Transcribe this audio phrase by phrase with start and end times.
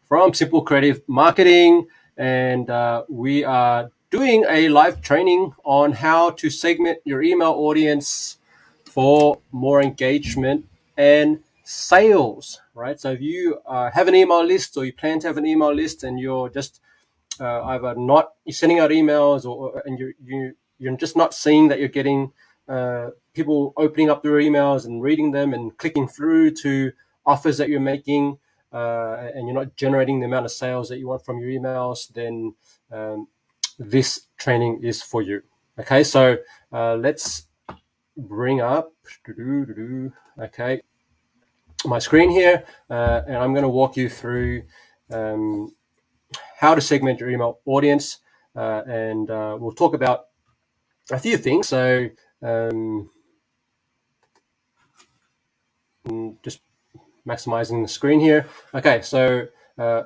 [0.08, 6.50] from Simple Creative Marketing, and uh, we are doing a live training on how to
[6.50, 8.38] segment your email audience
[8.86, 12.60] for more engagement and sales.
[12.74, 12.98] Right.
[12.98, 15.72] So if you uh, have an email list or you plan to have an email
[15.72, 16.80] list, and you're just
[17.38, 21.68] uh, either not you're sending out emails or and you you you're just not seeing
[21.68, 22.32] that you're getting
[22.68, 26.92] uh, people opening up their emails and reading them and clicking through to
[27.25, 28.39] offers that you're making,
[28.72, 32.12] uh, and you're not generating the amount of sales that you want from your emails,
[32.12, 32.55] then
[32.91, 33.28] um,
[33.78, 35.43] this training is for you.
[35.78, 36.37] Okay, so
[36.72, 37.47] uh, let's
[38.16, 38.93] bring up,
[40.41, 40.82] okay,
[41.84, 44.65] my screen here, uh, and I'm going to walk you through
[45.12, 45.72] um,
[46.59, 48.19] how to segment your email audience,
[48.56, 50.27] uh, and uh, we'll talk about
[51.10, 51.69] a few things.
[51.69, 52.09] So
[52.43, 53.10] um,
[56.42, 56.60] just
[57.26, 58.46] maximizing the screen here.
[58.74, 59.46] Okay, so
[59.78, 60.02] uh,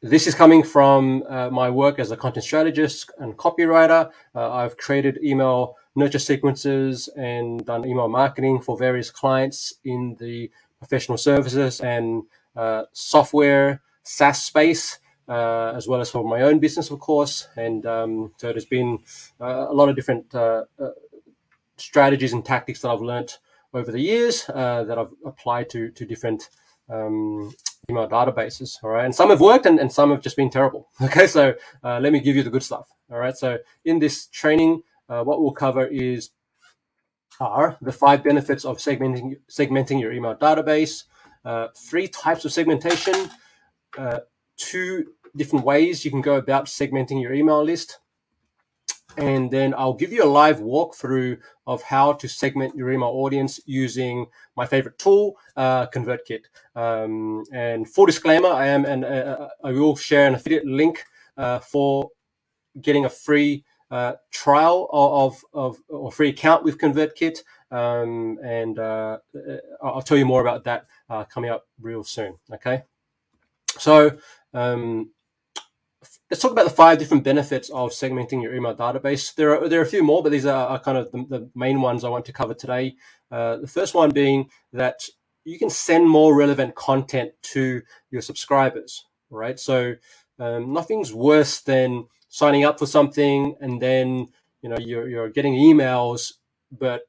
[0.00, 4.10] this is coming from uh, my work as a content strategist and copywriter.
[4.34, 10.50] Uh, I've created email nurture sequences and done email marketing for various clients in the
[10.78, 12.22] professional services and
[12.56, 14.98] uh, software SaaS space.
[15.28, 17.48] Uh, as well as for my own business, of course.
[17.54, 18.98] And um, so there's been
[19.38, 20.34] uh, a lot of different
[21.76, 23.36] strategies and tactics that I've learned
[23.74, 26.48] over the years uh, that I've applied to to different
[26.88, 27.52] um,
[27.90, 28.76] email databases.
[28.82, 30.88] All right, and some have worked, and, and some have just been terrible.
[31.02, 32.88] Okay, so uh, let me give you the good stuff.
[33.10, 36.30] All right, so in this training, what we'll cover is
[37.40, 41.04] are the five benefits of segmenting segmenting your email database,
[41.76, 43.30] three types of segmentation,
[44.56, 48.00] two different ways you can go about segmenting your email list.
[49.16, 53.58] And then I'll give you a live walkthrough of how to segment your email audience
[53.66, 54.26] using
[54.56, 56.44] my favorite tool, uh, ConvertKit.
[56.76, 61.04] Um, and full disclaimer, I am, and uh, I will share an affiliate link
[61.36, 62.10] uh, for
[62.80, 67.38] getting a free uh, trial of, of, or free account with ConvertKit.
[67.70, 69.18] Um, and uh,
[69.82, 72.36] I'll tell you more about that uh, coming up real soon.
[72.52, 72.82] Okay.
[73.78, 74.16] So,
[74.54, 75.10] um,
[76.30, 79.34] let's talk about the five different benefits of segmenting your email database.
[79.34, 81.50] There are there are a few more, but these are, are kind of the, the,
[81.54, 82.96] main ones I want to cover today.
[83.30, 85.02] Uh, the first one being that
[85.44, 87.80] you can send more relevant content to
[88.10, 89.58] your subscribers, right?
[89.58, 89.94] So
[90.38, 94.28] um, nothing's worse than signing up for something and then
[94.60, 96.34] you know you're you're getting emails,
[96.70, 97.02] but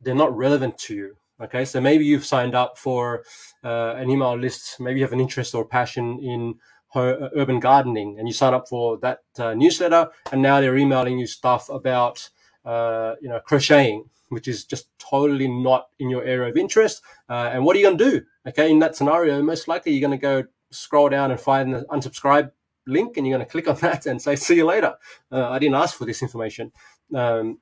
[0.00, 1.16] they're not relevant to you.
[1.40, 3.24] Okay, so maybe you've signed up for
[3.64, 4.78] uh, an email list.
[4.78, 6.54] Maybe you have an interest or passion in
[6.96, 11.26] urban gardening and you sign up for that uh, newsletter and now they're emailing you
[11.26, 12.28] stuff about
[12.64, 17.02] uh, you know crocheting which is just totally not in your area of interest.
[17.28, 18.22] Uh, and what are you going to do?
[18.48, 21.84] Okay in that scenario most likely you're going to go scroll down and find the
[21.90, 22.50] unsubscribe
[22.86, 24.94] link and you're going to click on that and say see you later.
[25.30, 26.72] Uh, i didn't ask for this information.
[27.14, 27.58] Um,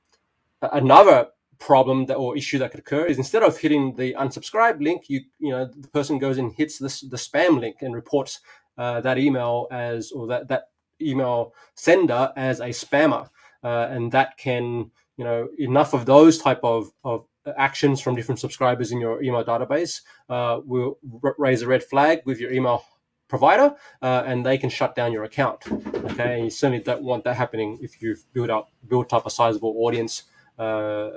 [0.61, 1.29] another
[1.63, 5.21] problem that or issue that could occur is instead of hitting the unsubscribe link you
[5.39, 8.41] you know the person goes and hits this the spam link and reports
[8.79, 10.65] uh, that email as or that that
[11.01, 13.29] email sender as a spammer,
[13.65, 17.27] uh, and that can you know enough of those type of of
[17.57, 22.21] actions from different subscribers in your email database uh, will r- raise a red flag
[22.25, 22.85] with your email
[23.29, 25.65] provider, uh, and they can shut down your account.
[26.11, 29.31] Okay, and you certainly don't want that happening if you've built up built up a
[29.31, 30.25] sizable audience,
[30.59, 31.11] uh,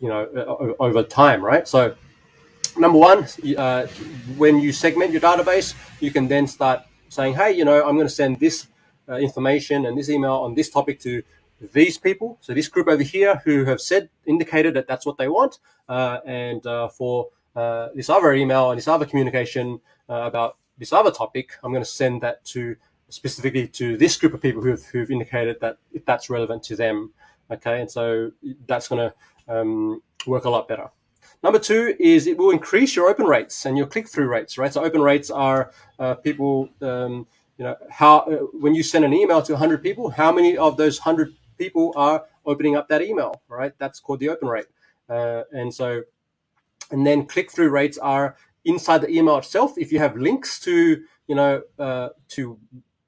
[0.00, 1.66] you know, over time, right?
[1.68, 1.94] So,
[2.76, 3.26] number one,
[3.56, 3.86] uh,
[4.36, 8.08] when you segment your database, you can then start saying, hey, you know, I'm going
[8.08, 8.66] to send this
[9.08, 11.22] uh, information and this email on this topic to
[11.72, 12.38] these people.
[12.40, 16.18] So this group over here who have said indicated that that's what they want, uh,
[16.26, 21.10] and uh, for uh, this other email and this other communication uh, about this other
[21.10, 22.76] topic, I'm going to send that to
[23.08, 27.12] specifically to this group of people who've, who've indicated that that's relevant to them.
[27.50, 28.32] Okay, and so
[28.66, 29.14] that's going to
[29.54, 30.88] um, work a lot better.
[31.44, 34.72] Number two is it will increase your open rates and your click through rates, right?
[34.72, 37.26] So open rates are uh, people, um,
[37.58, 40.78] you know, how uh, when you send an email to 100 people, how many of
[40.78, 43.74] those 100 people are opening up that email, right?
[43.76, 44.68] That's called the open rate.
[45.06, 46.04] Uh, and so,
[46.90, 49.76] and then click through rates are inside the email itself.
[49.76, 52.58] If you have links to, you know, uh, to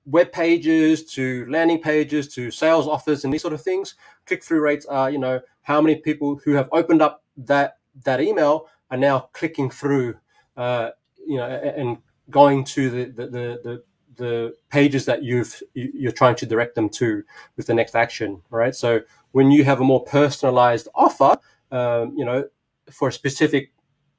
[0.05, 3.95] web pages, to landing pages, to sales offers, and these sort of things,
[4.27, 8.21] click through rates are, you know, how many people who have opened up that that
[8.21, 10.17] email are now clicking through,
[10.57, 10.91] uh,
[11.27, 11.99] you know, and
[12.31, 13.83] going to the the, the,
[14.17, 17.23] the pages that you've you're trying to direct them to
[17.57, 18.75] with the next action right?
[18.75, 19.01] So
[19.33, 21.39] when you have a more personalized offer
[21.71, 22.45] um, you know
[22.91, 23.73] for a specific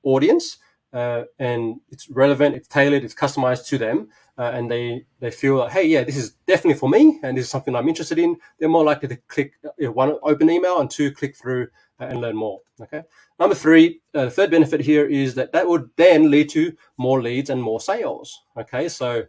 [0.03, 0.57] audience
[0.97, 5.55] uh, and it's relevant it's tailored it's customized to them uh, and they they feel
[5.57, 8.35] like hey yeah this is definitely for me and this is something i'm interested in
[8.57, 11.67] they're more likely to click you know, one open email and two click through
[11.99, 13.01] and learn more okay?
[13.39, 17.49] Number three uh, third benefit here is that that would then lead to more leads
[17.49, 18.87] and more sales okay?
[18.87, 19.23] So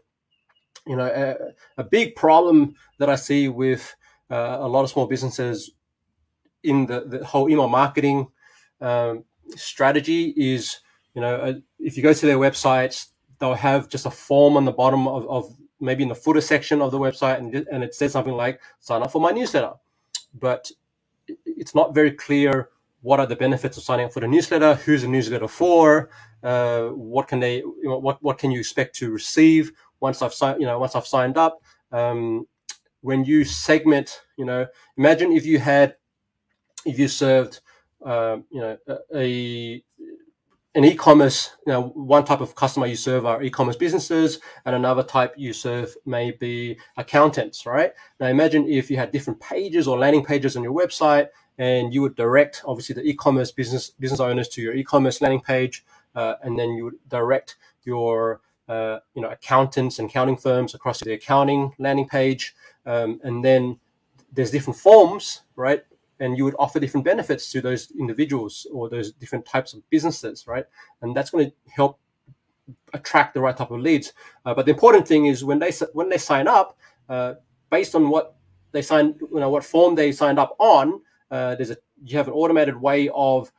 [0.88, 3.94] you know, a, a big problem that I see with
[4.30, 5.70] uh, a lot of small businesses
[6.64, 8.28] in the, the whole email marketing
[8.80, 9.24] um,
[9.54, 10.78] strategy is,
[11.18, 13.08] you know, uh, if you go to their websites,
[13.40, 16.80] they'll have just a form on the bottom of, of maybe in the footer section
[16.80, 19.72] of the website, and, and it says something like "sign up for my newsletter,"
[20.34, 20.70] but
[21.44, 22.68] it's not very clear
[23.00, 26.08] what are the benefits of signing up for the newsletter, who's the newsletter for,
[26.44, 30.32] uh, what can they, you know, what what can you expect to receive, once I've
[30.32, 31.60] signed, you know, once I've signed up,
[31.90, 32.46] um,
[33.00, 35.96] when you segment, you know, imagine if you had,
[36.86, 37.58] if you served,
[38.06, 38.78] uh, you know,
[39.12, 39.82] a,
[40.78, 45.02] an e-commerce, you know, one type of customer you serve are e-commerce businesses, and another
[45.02, 47.90] type you serve may be accountants, right?
[48.20, 52.00] Now imagine if you had different pages or landing pages on your website, and you
[52.02, 55.84] would direct, obviously, the e-commerce business business owners to your e-commerce landing page,
[56.14, 61.00] uh, and then you would direct your uh, you know accountants and accounting firms across
[61.00, 62.54] to the accounting landing page,
[62.86, 63.80] um, and then
[64.32, 65.82] there's different forms, right?
[66.20, 70.46] And you would offer different benefits to those individuals or those different types of businesses,
[70.46, 70.64] right?
[71.02, 71.98] And that's going to help
[72.92, 74.12] attract the right type of leads.
[74.44, 76.78] Uh, but the important thing is when they when they sign up,
[77.08, 77.34] uh,
[77.70, 78.36] based on what
[78.72, 81.00] they signed, you know, what form they signed up on,
[81.30, 83.52] uh, there's a you have an automated way of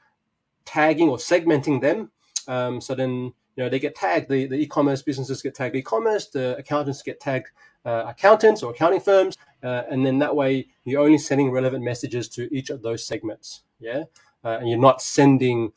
[0.65, 2.11] tagging or segmenting them.
[2.47, 4.29] Um, so then you know, they get tagged.
[4.29, 6.27] The, the e-commerce businesses get tagged e-commerce.
[6.27, 7.47] The accountants get tagged
[7.85, 12.27] uh, accountants or accounting firms, uh, and then that way you're only sending relevant messages
[12.29, 13.63] to each of those segments.
[13.79, 14.03] Yeah,
[14.43, 15.71] uh, and you're not sending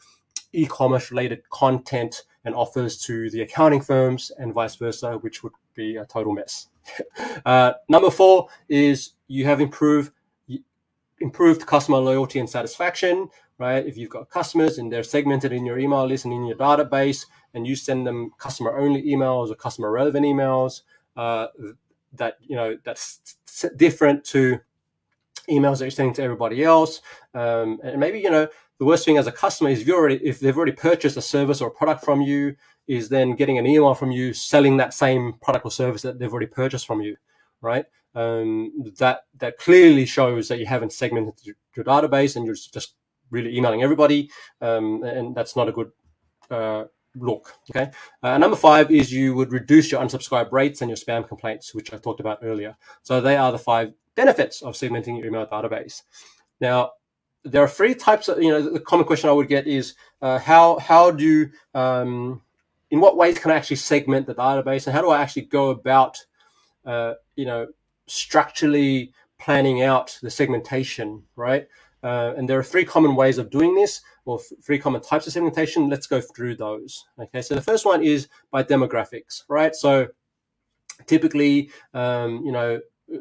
[0.52, 5.96] e-commerce related content and offers to the accounting firms and vice versa, which would be
[5.96, 6.68] a total mess.
[7.44, 10.12] Uh, number four is you have improved
[11.20, 13.28] improved customer loyalty and satisfaction.
[13.58, 16.56] Right, if you've got customers and they're segmented in your email list and in your
[16.56, 20.82] database, and you send them customer only emails or customer relevant emails
[21.16, 21.48] uh,
[22.14, 23.36] that you know that's
[23.76, 24.58] different to
[25.48, 27.00] emails that you're sending to everybody else.
[27.34, 30.16] Um, and maybe you know the worst thing as a customer is if you already
[30.16, 32.54] if they've already purchased a service or a product from you
[32.88, 36.32] is then getting an email from you selling that same product or service that they've
[36.32, 37.16] already purchased from you
[37.62, 37.86] right?
[38.14, 41.34] Um, that that clearly shows that you haven't segmented
[41.74, 42.94] your database and you're just
[43.30, 44.30] really emailing everybody.
[44.60, 45.90] Um, and that's not a good
[46.50, 46.84] uh,
[47.16, 47.54] look.
[47.70, 47.90] Okay.
[48.22, 51.92] Uh, number five is you would reduce your unsubscribe rates and your spam complaints, which
[51.92, 52.76] I talked about earlier.
[53.02, 56.02] So they are the five benefits of segmenting your email database.
[56.60, 56.92] Now,
[57.44, 60.38] there are three types of, you know, the common question I would get is uh,
[60.38, 62.40] how, how do, um,
[62.90, 65.70] in what ways can I actually segment the database and how do I actually go
[65.70, 66.18] about,
[66.86, 67.66] uh, you know,
[68.06, 71.66] structurally planning out the segmentation, right?
[72.02, 75.32] Uh, and there are three common ways of doing this, or three common types of
[75.32, 75.88] segmentation.
[75.88, 77.06] Let's go through those.
[77.18, 79.74] Okay, so the first one is by demographics, right?
[79.74, 80.08] So
[81.06, 82.80] typically, um, you know,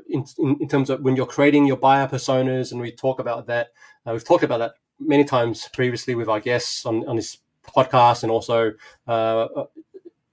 [0.09, 3.47] in, in, in, terms of when you're creating your buyer personas, and we talk about
[3.47, 3.69] that,
[4.05, 8.23] uh, we've talked about that many times previously with our guests on, on this podcast
[8.23, 8.71] and also,
[9.07, 9.47] uh,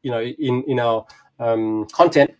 [0.03, 1.07] you know, in, in our
[1.39, 2.31] um, content,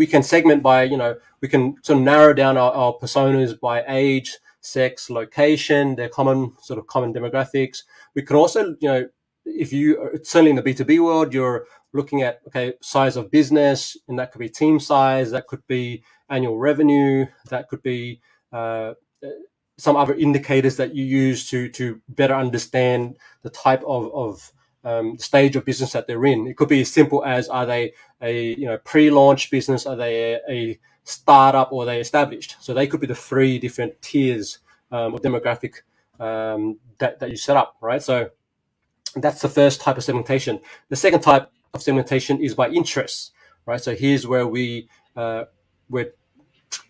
[0.00, 3.52] we can segment by, you know, we can sort of narrow down our, our personas
[3.60, 7.82] by age, sex, location, their common sort of common demographics.
[8.14, 9.08] We can also, you know,
[9.44, 14.18] if you certainly in the B2B world, you're looking at okay, size of business, and
[14.18, 18.22] that could be team size, that could be annual revenue, that could be
[18.54, 18.94] uh,
[19.76, 24.50] some other indicators that you use to to better understand the type of, of
[24.84, 26.46] um, stage of business that they're in.
[26.46, 30.34] It could be as simple as are they a you know pre-launch business, are they
[30.34, 32.56] a, a startup, or they established?
[32.60, 34.58] So they could be the three different tiers
[34.92, 35.76] um, of demographic
[36.18, 38.02] um, that that you set up, right?
[38.02, 38.30] So
[39.16, 40.60] that's the first type of segmentation.
[40.88, 43.32] The second type of segmentation is by interests,
[43.66, 43.80] right?
[43.80, 45.44] So here's where we uh,
[45.88, 46.12] we're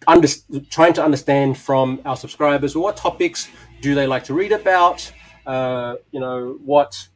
[0.06, 0.28] under,
[0.70, 3.48] trying to understand from our subscribers what topics
[3.80, 5.10] do they like to read about.
[5.46, 7.08] Uh, you know what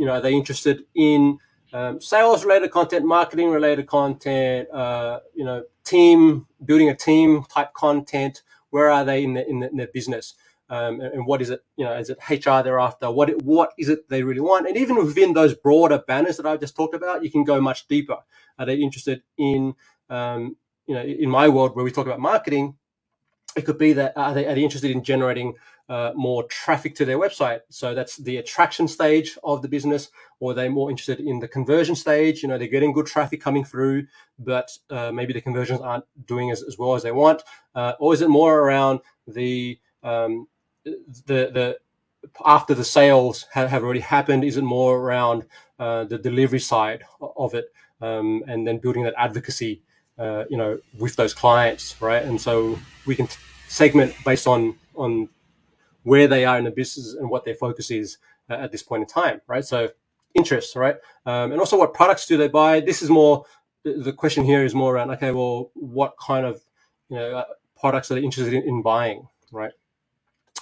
[0.00, 1.38] you know are they interested in
[1.72, 7.72] um, sales related content, marketing related content, uh, you know team building a team type
[7.74, 8.42] content.
[8.70, 10.34] Where are they in the in, the, in their business?
[10.70, 13.10] um, and, what is it, you know, is it HR they're after?
[13.10, 14.68] What what is it they really want?
[14.68, 17.88] And even within those broader banners that I just talked about, you can go much
[17.88, 18.18] deeper.
[18.58, 19.74] Are they interested in,
[20.08, 22.76] um, you know, in my world where we talk about marketing,
[23.56, 25.54] it could be that are they, are they interested in generating
[25.88, 27.60] uh, more traffic to their website?
[27.68, 31.96] So that's the attraction stage of the business, or they're more interested in the conversion
[31.96, 32.42] stage.
[32.42, 34.06] You know, they're getting good traffic coming through,
[34.38, 37.42] but uh, maybe the conversions aren't doing as, as well as they want.
[37.74, 40.46] Uh, or is it more around the um,
[40.84, 41.78] the the
[42.44, 44.44] after the sales have, have already happened?
[44.44, 45.46] Is it more around
[45.78, 49.82] uh, the delivery side of it, um, and then building that advocacy,
[50.20, 52.22] uh, you know, with those clients, right?
[52.22, 53.28] And so we can
[53.68, 55.28] segment based on on
[56.02, 59.02] where they are in the business and what their focus is uh, at this point
[59.02, 59.64] in time, right?
[59.64, 59.88] So
[60.34, 60.96] interests, right?
[61.26, 62.80] Um, and also what products do they buy?
[62.80, 63.44] This is more
[63.82, 66.62] the question here is more around okay, well, what kind of
[67.08, 67.44] you know uh,
[67.78, 69.72] products are they interested in, in buying, right?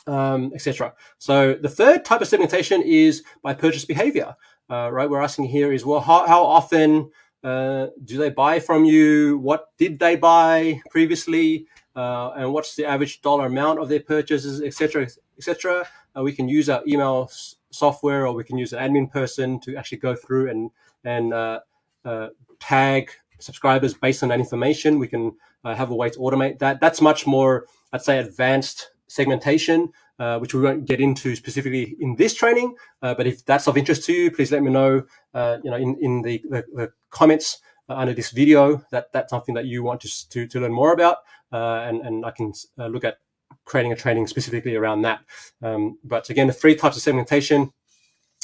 [0.08, 0.94] um, etc.
[1.18, 4.34] So the third type of segmentation is by purchase behavior,
[4.70, 5.08] uh, right?
[5.08, 7.10] We're asking here is, well, how, how often
[7.44, 9.38] uh, do they buy from you?
[9.38, 11.66] What did they buy previously?
[11.94, 15.86] Uh, and what's the average dollar amount of their purchases, etc., etc.
[16.16, 19.58] Uh, we can use our email s- software, or we can use an admin person
[19.60, 20.70] to actually go through and
[21.04, 21.60] and uh,
[22.04, 22.28] uh,
[22.60, 24.98] tag subscribers based on that information.
[24.98, 25.32] We can
[25.64, 26.80] have a way to automate that.
[26.80, 32.16] That's much more, I'd say, advanced segmentation, uh, which we won't get into specifically in
[32.16, 32.74] this training.
[33.02, 35.02] Uh, but if that's of interest to you, please let me know.
[35.34, 37.58] Uh, you know, in in the, the, the comments
[37.88, 40.92] uh, under this video that that's something that you want to to, to learn more
[40.92, 41.18] about,
[41.52, 43.18] uh, and and I can uh, look at
[43.64, 45.20] creating a training specifically around that.
[45.62, 47.72] Um, but again, the three types of segmentation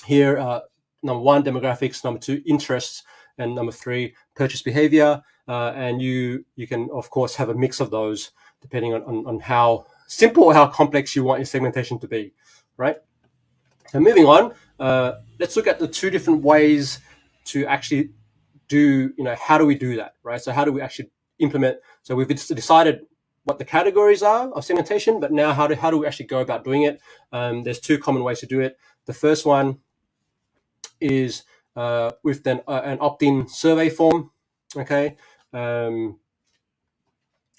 [0.05, 0.37] here:
[1.03, 3.03] number one, demographics; number two, interests;
[3.39, 5.23] and number three, purchase behavior.
[5.49, 8.31] and you you can of course have a mix of those
[8.63, 12.33] depending on, on, on how simple or how complex you want your segmentation to be,
[12.77, 12.97] right?
[13.89, 17.01] So moving on, uh, let's look at the two different ways
[17.47, 18.11] to actually
[18.69, 20.41] do, you know, how do we do that, right?
[20.41, 21.79] So how do we actually implement?
[22.03, 23.07] So we've decided
[23.45, 26.41] what the categories are of segmentation, but now how do, how do we actually go
[26.41, 27.01] about doing it?
[27.33, 28.79] Um, there's two common ways to do it.
[29.07, 29.79] The first one
[31.01, 31.43] is
[31.77, 34.31] uh, with an, uh, an opt-in survey form,
[34.77, 35.17] okay?
[35.53, 36.19] Um,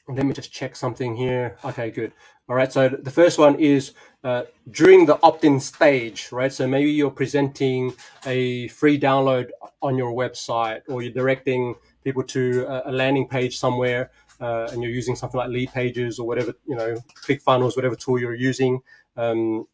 [0.08, 1.58] let me just check something here.
[1.64, 2.12] Okay, good.
[2.48, 2.72] All right.
[2.72, 3.94] So the first one is
[4.24, 6.54] uh, during the opt-in stage, right?
[6.54, 7.94] So maybe you're presenting
[8.26, 9.50] a free download
[9.82, 14.92] on your website, or you're directing people to a, landing page somewhere, uh, and you're
[14.92, 18.80] using something like lead pages or whatever, you know, ClickFunnels, whatever tool you're using.
[19.18, 19.66] Um,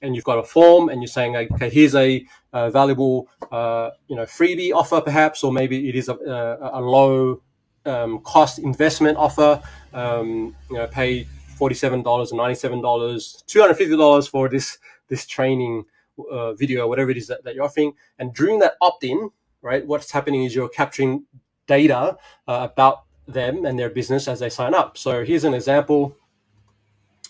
[0.00, 4.16] and you've got a form, and you're saying, okay, here's a, a valuable, uh, you
[4.16, 7.42] know, freebie offer, perhaps, or maybe it is a, a, a low
[7.86, 9.62] um, cost investment offer.
[9.92, 11.24] Um, you know, pay
[11.56, 15.84] forty-seven dollars or ninety-seven dollars, two hundred fifty dollars for this this training
[16.30, 17.92] uh, video, whatever it is that, that, you're offering.
[18.18, 19.30] And during that opt-in,
[19.62, 21.24] right, what's happening is you're capturing
[21.66, 22.16] data
[22.48, 24.96] uh, about them and their business as they sign up.
[24.96, 26.16] So here's an example.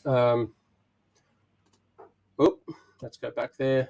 [0.05, 0.53] Um,
[2.39, 2.59] oh,
[3.01, 3.89] let's go back there.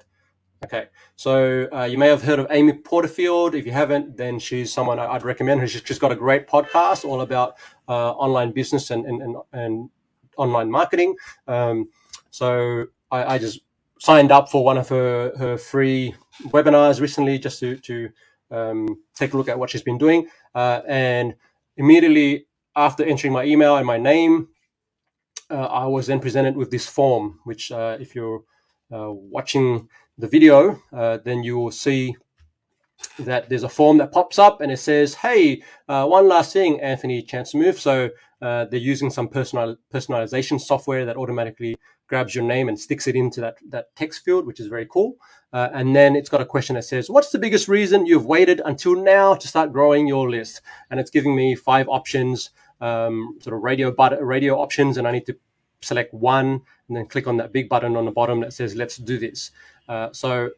[0.65, 3.53] Okay, so uh, you may have heard of Amy Porterfield.
[3.53, 5.69] If you haven't, then she's someone I'd recommend.
[5.69, 7.57] She's just got a great podcast all about
[7.87, 9.89] uh, online business and, and, and, and
[10.37, 11.17] online marketing.
[11.47, 11.89] Um,
[12.31, 13.59] so I, I, just
[13.99, 18.09] signed up for one of her, her free webinars recently just to, to
[18.49, 20.27] um, take a look at what she's been doing.
[20.55, 21.35] Uh, and
[21.77, 24.47] immediately after entering my email and my name,
[25.51, 28.43] uh, I was then presented with this form, which uh, if you're
[28.91, 32.15] uh, watching the video, uh, then you will see
[33.19, 36.79] that there's a form that pops up and it says, "Hey, uh, one last thing,
[36.81, 38.09] Anthony Chansamooth." So
[38.41, 43.15] uh, they're using some personal personalization software that automatically grabs your name and sticks it
[43.15, 45.15] into that that text field, which is very cool.
[45.53, 48.61] Uh, and then it's got a question that says, "What's the biggest reason you've waited
[48.65, 53.55] until now to start growing your list?" And it's giving me five options, um, sort
[53.55, 55.37] of radio but radio options, and I need to
[55.81, 58.97] select one and then click on that big button on the bottom that says "Let's
[58.97, 59.51] do this."
[59.87, 60.49] Uh, so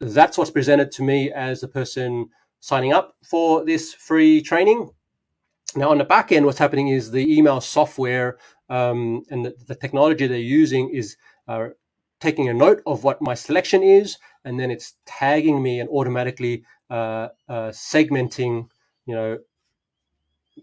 [0.00, 2.28] that's what's presented to me as the person
[2.60, 4.90] signing up for this free training.
[5.76, 9.74] Now, on the back end, what's happening is the email software um, and the, the,
[9.74, 11.16] technology they're using is
[11.48, 11.68] uh,
[12.20, 16.64] taking a note of what my selection is, and then it's tagging me and automatically
[16.88, 18.68] uh, uh, segmenting,
[19.06, 19.38] you know,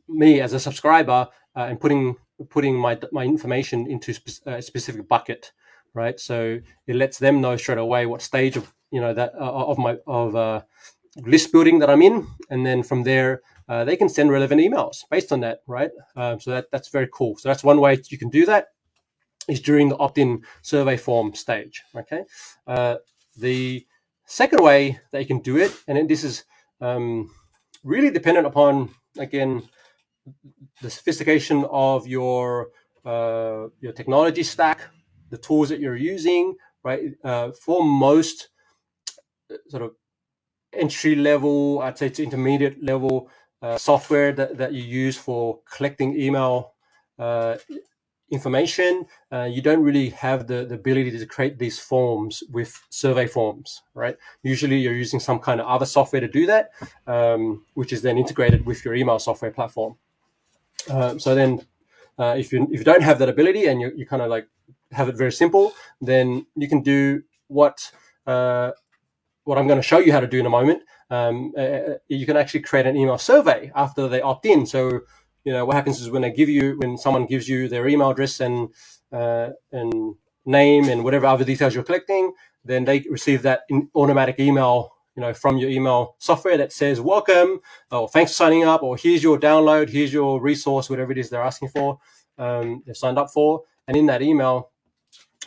[0.08, 2.16] me as a subscriber uh, and putting
[2.50, 4.14] putting my my information into
[4.46, 5.52] a specific bucket,
[5.98, 6.20] right?
[6.20, 9.78] So it lets them know straight away what stage of you know that uh, of
[9.78, 10.62] my of uh,
[11.26, 15.04] list building that I'm in, and then from there uh, they can send relevant emails
[15.12, 15.92] based on that, right?
[16.16, 17.36] Um, so that that's very cool.
[17.38, 18.68] So that's one way you can do that
[19.48, 21.84] is during the opt-in survey form stage.
[21.96, 22.24] Okay,
[22.68, 22.96] uh,
[23.38, 23.86] the
[24.26, 26.46] second way that you can do it, and this is
[26.80, 27.30] um,
[27.84, 29.64] really dependent upon again
[30.82, 32.70] the sophistication of your
[33.06, 34.82] uh, your technology stack,
[35.30, 37.14] the tools that you're using, right?
[37.24, 38.50] Uh, for most
[39.52, 39.92] uh, sort of
[40.74, 43.30] entry level, I'd say to intermediate level
[43.62, 46.74] uh, software that, that you use for collecting email
[47.18, 47.58] uh,
[48.30, 53.26] information, uh, you don't really have the, the ability to create these forms with survey
[53.26, 54.18] forms, right?
[54.44, 56.72] Usually you're using some kind of other software to do that,
[57.08, 59.96] um, which is then integrated with your email software platform.
[60.90, 61.66] Um, so then
[62.20, 64.48] uh, if, you, if you don't have that ability and you, you kind of like
[64.92, 67.92] have it very simple, then you can do what
[68.26, 68.72] uh,
[69.44, 70.84] what I'm going to show you how to do in a moment.
[71.10, 74.66] Um, uh, uh, you can actually create an email survey after they opt in.
[74.66, 75.02] So,
[75.46, 78.10] you know, what happens is when they give you, when someone gives you their email
[78.10, 78.70] address and
[79.12, 82.34] uh, and name and whatever other details you're collecting,
[82.66, 83.62] then they receive that
[83.96, 88.66] automatic email, you know, from your email software that says "Welcome" or "Thanks for signing
[88.66, 92.00] up" or "Here's your download," "Here's your resource," whatever it is they're asking for,
[92.38, 94.72] um, they've signed up for, and in that email,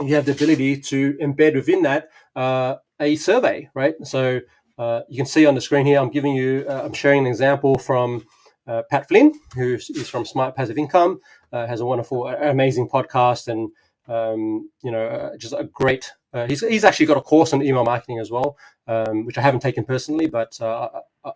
[0.08, 3.94] you have the ability to embed within that uh, a survey, right?
[4.02, 4.40] So
[4.78, 7.26] uh, you can see on the screen here, I'm giving you, uh, I'm sharing an
[7.26, 8.24] example from
[8.66, 11.20] uh, Pat Flynn, who is from Smart Passive Income,
[11.52, 13.70] uh, has a wonderful, amazing podcast, and
[14.08, 16.12] um, you know, uh, just a great.
[16.46, 19.60] he's he's actually got a course on email marketing as well, um, which I haven't
[19.60, 20.58] taken personally, but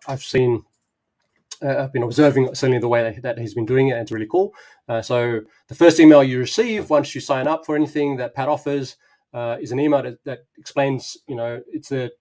[0.07, 0.63] I've seen
[1.61, 4.27] uh, I've been observing certainly the way that, he's been doing it, and it's really
[4.29, 4.53] cool.
[4.87, 8.47] Uh, so the first email you receive once you sign up for anything that Pat
[8.47, 8.97] offers
[9.33, 12.11] uh, is an email that, that, explains, you know, it's a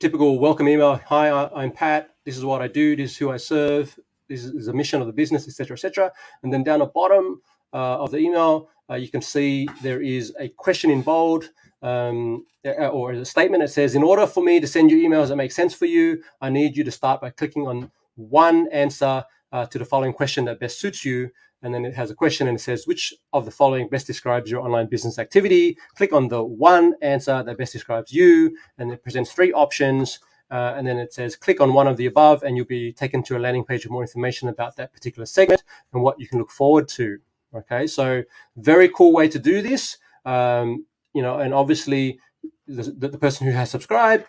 [0.00, 1.00] typical welcome email.
[1.06, 2.10] Hi, I'm Pat.
[2.24, 2.96] This is what I do.
[2.96, 3.98] This is who I serve.
[4.28, 6.12] This is the mission of the business, etc., etc.
[6.42, 10.34] And then down the bottom uh, of the email, uh, you can see there is
[10.38, 11.50] a question in bold.
[11.82, 15.26] Um, uh, or a statement that says, in order for me to send you emails
[15.26, 19.24] that make sense for you, I need you to start by clicking on one answer
[19.52, 21.30] uh, to the following question that best suits you.
[21.62, 24.50] And then it has a question and it says which of the following best describes
[24.50, 25.76] your online business activity?
[25.94, 30.18] Click on the one answer that best describes you and it presents three options.
[30.50, 33.22] Uh, and then it says click on one of the above and you'll be taken
[33.22, 36.38] to a landing page with more information about that particular segment and what you can
[36.38, 37.18] look forward to.
[37.54, 38.22] Okay so
[38.56, 39.98] very cool way to do this.
[40.24, 42.18] Um, you know and obviously
[42.66, 44.26] the, the person who has subscribed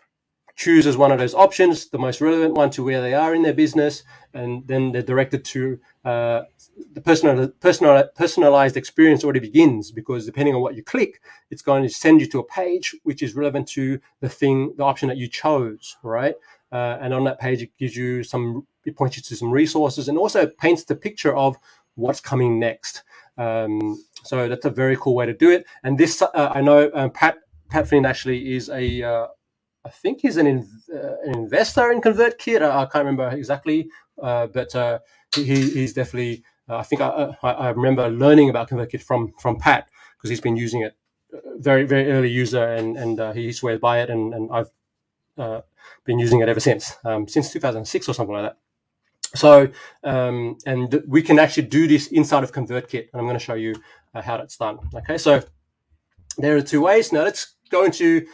[0.55, 3.53] chooses one of those options, the most relevant one to where they are in their
[3.53, 6.41] business, and then they're directed to uh,
[6.93, 11.83] the personal, personal, personalized experience already begins because depending on what you click, it's going
[11.83, 15.17] to send you to a page which is relevant to the thing, the option that
[15.17, 16.35] you chose, right?
[16.71, 20.07] Uh, and on that page, it gives you some, it points you to some resources
[20.07, 21.55] and also paints the picture of
[21.95, 23.03] what's coming next.
[23.37, 25.65] Um, so that's a very cool way to do it.
[25.83, 27.37] And this, uh, I know um, Pat
[27.69, 29.27] Pat Flynn actually is a uh,
[29.85, 32.61] I think he's an, in, uh, an investor in ConvertKit.
[32.61, 33.89] I, I can't remember exactly,
[34.21, 34.99] uh, but uh,
[35.35, 36.43] he, he's definitely.
[36.69, 40.39] Uh, I think I, I, I, remember learning about ConvertKit from from Pat because he's
[40.39, 40.95] been using it.
[41.33, 45.63] Uh, very very early user, and and uh, he swears by it, and and I've
[46.05, 48.57] been using it ever since, um, since 2006 or something like that.
[49.35, 49.69] So,
[50.03, 53.55] um, and we can actually do this inside of ConvertKit, and I'm going to show
[53.55, 53.75] you
[54.13, 54.77] how that's done.
[54.93, 55.41] Okay, so
[56.37, 57.11] there are two ways.
[57.11, 58.25] Now let's go into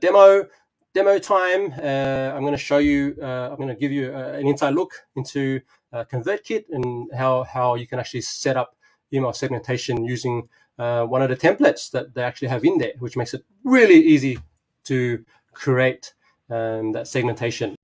[0.00, 0.46] demo
[0.96, 4.32] demo time, uh, I'm going to show you, uh, I'm going to give you uh,
[4.40, 5.60] an inside look into
[5.92, 8.74] ConvertKit and how, how you can actually set up
[9.12, 13.34] email segmentation using one of the templates that they actually have in there, which makes
[13.34, 14.38] it really easy
[14.84, 16.14] to create
[16.48, 17.74] um, that segmentation.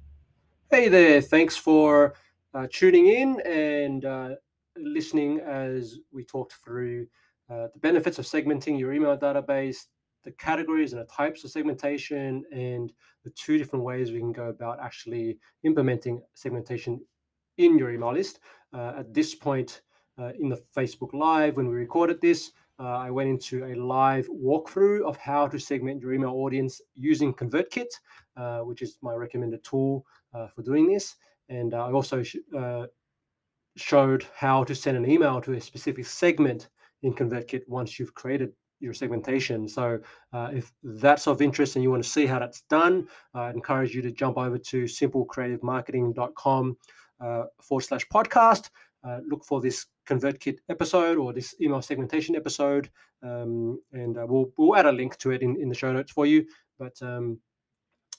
[0.70, 2.14] Hey there, thanks for
[2.54, 4.30] uh, tuning in and uh,
[4.78, 7.08] listening as we talked through
[7.50, 9.84] uh, the benefits of segmenting your email database,
[10.24, 12.92] the categories and the types of segmentation, and
[13.24, 17.00] the two different ways we can go about actually implementing segmentation
[17.58, 18.40] in your email list.
[18.72, 19.82] Uh, at this point
[20.18, 24.26] uh, in the Facebook Live, when we recorded this, uh, I went into a live
[24.28, 27.88] walkthrough of how to segment your email audience using ConvertKit,
[28.36, 30.04] uh, which is my recommended tool
[30.34, 31.16] uh, for doing this.
[31.48, 32.36] And I also sh-
[33.76, 36.68] showed how to send an email to a specific segment
[37.02, 39.68] in ConvertKit once you've created your segmentation.
[39.68, 40.00] So
[40.32, 43.54] uh, if that's of interest and you want to see how that's done, uh, I'd
[43.54, 46.76] encourage you to jump over to simplecreativemarketing.com
[47.20, 48.70] uh, forward slash podcast.
[49.04, 52.90] Uh, look for this ConvertKit episode or this email segmentation episode,
[53.22, 56.12] um, and uh, we'll we'll add a link to it in, in the show notes
[56.12, 56.44] for you.
[56.78, 57.38] But um,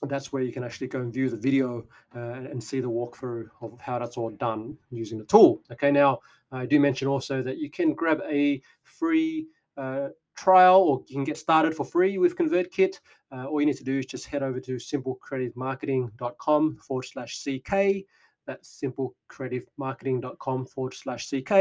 [0.08, 3.48] that's where you can actually go and view the video uh, and see the walkthrough
[3.62, 5.62] of how that's all done using the tool.
[5.72, 6.20] Okay, now
[6.52, 9.48] I do mention also that you can grab a free
[9.78, 13.00] uh, trial or you can get started for free with ConvertKit.
[13.32, 18.06] Uh, all you need to do is just head over to simplecreativemarketing.com forward slash CK.
[18.46, 21.52] That's simplecreativemarketing.com forward slash CK.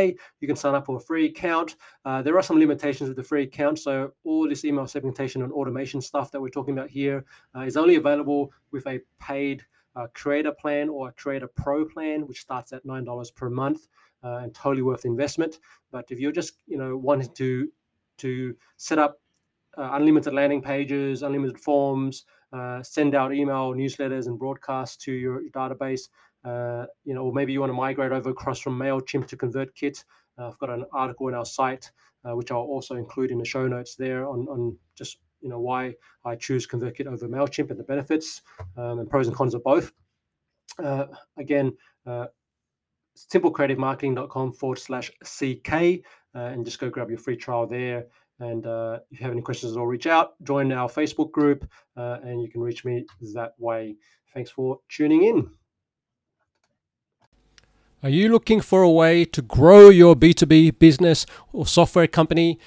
[0.40, 1.76] You can sign up for a free account.
[2.04, 3.78] Uh, there are some limitations with the free account.
[3.78, 7.24] So, all this email segmentation and automation stuff that we're talking about here
[7.56, 12.26] uh, is only available with a paid uh, creator plan or a creator pro plan,
[12.26, 13.88] which starts at $9 per month.
[14.24, 15.58] Uh, and totally worth the investment.
[15.90, 17.68] But if you're just, you know, wanting to
[18.22, 19.20] to set up
[19.78, 25.42] uh, unlimited landing pages, unlimited forms, uh, send out email newsletters and broadcasts to your,
[25.50, 26.08] database.
[26.44, 30.04] Uh, you know, or maybe you want to migrate over across from Mailchimp to ConvertKit.
[30.38, 31.90] Uh, I've got an article in our site,
[32.24, 35.60] uh, which I'll also include in the show notes there on, on just you know
[35.60, 38.42] why I choose ConvertKit over Mailchimp and the benefits
[38.76, 39.92] um, and pros and cons of both.
[40.78, 41.06] Uh,
[41.38, 41.72] again,
[43.16, 45.72] simplecreativemarketing.com forward slash CK
[46.34, 48.06] uh, and just go grab your free trial there.
[48.40, 51.68] And uh, if you have any questions at all, reach out, join our Facebook group,
[51.96, 53.96] uh, and you can reach me that way.
[54.34, 55.50] Thanks for tuning in.
[58.02, 62.58] Are you looking for a way to grow your B2B business or software company?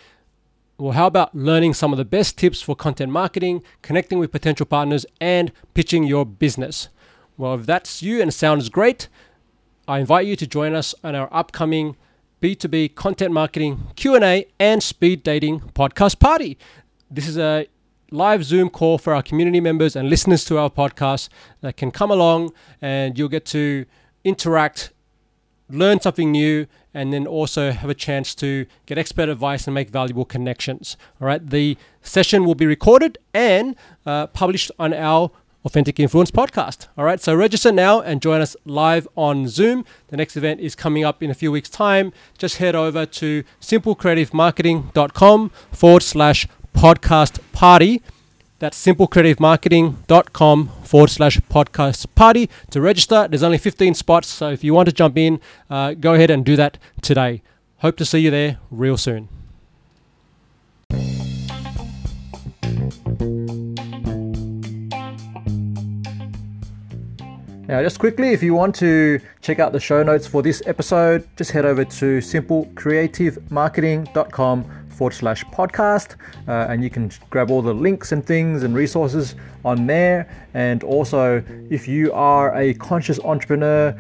[0.78, 4.66] Well, how about learning some of the best tips for content marketing, connecting with potential
[4.66, 6.88] partners, and pitching your business?
[7.36, 9.10] Well, if that's you and sounds great,
[9.88, 11.96] I invite you to join us on our upcoming
[12.42, 16.58] B2B content marketing Q&A and speed dating podcast party.
[17.12, 17.68] This is a
[18.10, 21.30] live Zoom call for our community members and listeners to our podcast
[21.62, 23.86] that can come along and you'll get to
[24.24, 24.92] interact,
[25.70, 29.92] learn something new, and then also have a chance to get expert advice and make
[29.92, 30.98] valuable connections.
[31.22, 33.76] All right, the session will be recorded and
[34.08, 35.30] uh, published on our
[35.66, 36.88] Authentic Influence podcast.
[36.96, 39.84] All right, so register now and join us live on Zoom.
[40.10, 42.14] The next event is coming up in a few weeks' time.
[42.38, 48.04] Just head over to simplecreativemarketing.com forward slash podcast party.
[48.60, 53.28] That's simplecreativemarketing.com forward slash podcast party to register.
[53.28, 56.46] There's only 15 spots, so if you want to jump in, uh, go ahead and
[56.46, 57.42] do that today.
[57.80, 59.30] Hope to see you there real soon.
[67.68, 71.28] Now, just quickly, if you want to check out the show notes for this episode,
[71.36, 76.14] just head over to simplecreativemarketing.com forward slash podcast,
[76.48, 80.30] uh, and you can grab all the links and things and resources on there.
[80.54, 84.00] And also, if you are a conscious entrepreneur,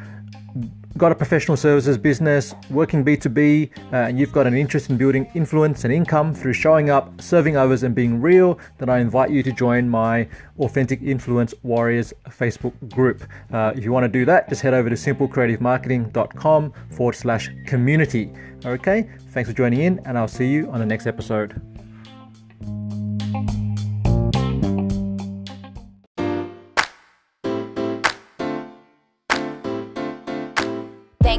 [0.97, 5.29] got a professional services business, working B2B, uh, and you've got an interest in building
[5.33, 9.43] influence and income through showing up, serving others, and being real, then I invite you
[9.43, 10.27] to join my
[10.59, 13.23] Authentic Influence Warriors Facebook group.
[13.51, 18.31] Uh, if you want to do that, just head over to simplecreativemarketing.com forward slash community.
[18.65, 21.74] Okay, thanks for joining in, and I'll see you on the next episode.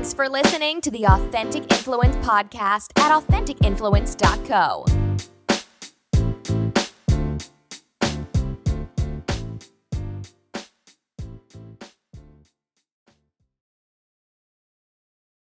[0.07, 5.06] Thanks for listening to the Authentic Influence podcast at AuthenticInfluence.co.